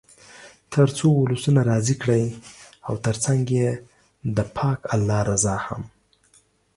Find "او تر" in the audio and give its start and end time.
2.87-3.15